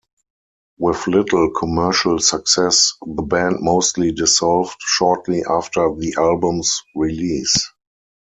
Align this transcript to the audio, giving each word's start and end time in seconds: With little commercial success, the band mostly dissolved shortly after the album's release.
With 0.79 1.05
little 1.05 1.51
commercial 1.51 2.17
success, 2.17 2.93
the 3.05 3.21
band 3.21 3.57
mostly 3.59 4.11
dissolved 4.11 4.77
shortly 4.79 5.43
after 5.47 5.93
the 5.93 6.15
album's 6.17 6.81
release. 6.95 7.71